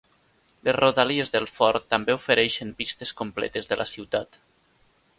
[0.67, 4.43] Les rodalies del fort també ofereixen vistes completes de la ciutat.